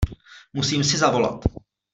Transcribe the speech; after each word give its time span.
Musím 0.53 0.83
si 0.83 0.97
zavolat. 0.97 1.45